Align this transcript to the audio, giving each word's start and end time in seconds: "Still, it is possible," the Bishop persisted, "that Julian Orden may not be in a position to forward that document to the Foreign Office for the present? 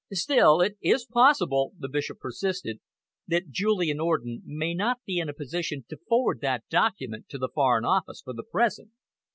"Still, 0.13 0.61
it 0.61 0.77
is 0.81 1.05
possible," 1.05 1.73
the 1.77 1.87
Bishop 1.87 2.17
persisted, 2.19 2.79
"that 3.27 3.51
Julian 3.51 3.99
Orden 3.99 4.41
may 4.45 4.73
not 4.73 4.97
be 5.05 5.19
in 5.19 5.29
a 5.29 5.31
position 5.31 5.85
to 5.89 5.97
forward 6.09 6.39
that 6.41 6.67
document 6.71 7.29
to 7.29 7.37
the 7.37 7.49
Foreign 7.53 7.85
Office 7.85 8.19
for 8.23 8.33
the 8.33 8.41
present? 8.41 8.89